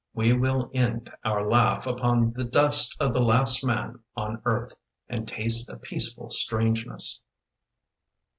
[0.15, 4.73] We will end our laugh Upon the dust of the last man on earth
[5.07, 7.21] And taste a peaceful strangeness.